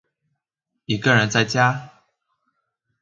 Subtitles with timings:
[0.85, 1.89] 一個人在家